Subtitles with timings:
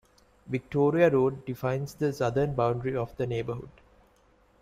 [0.47, 3.69] Victoria Road defines the southern boundary of the neighbourhood.